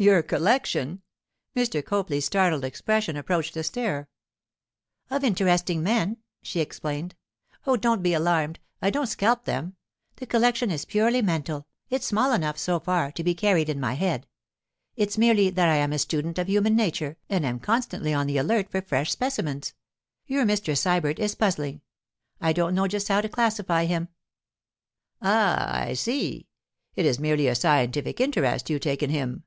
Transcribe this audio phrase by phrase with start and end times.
[0.00, 1.02] 'Your collection?'
[1.56, 1.84] Mr.
[1.84, 4.08] Copley's startled expression approached a stare.
[5.10, 7.16] 'Of interesting men,' she explained.
[7.66, 9.74] 'Oh, don't be alarmed; I don't scalp them.
[10.14, 14.28] The collection is purely mental—it's small enough, so far, to be carried in my head.
[14.94, 18.38] It's merely that I am a student of human nature and am constantly on the
[18.38, 19.74] alert for fresh specimens.
[20.28, 20.78] Your Mr.
[20.78, 21.80] Sybert is puzzling;
[22.40, 24.10] I don't know just how to classify him.'
[25.22, 26.46] 'Ah, I see!
[26.94, 29.42] It is merely a scientific interest you take in him.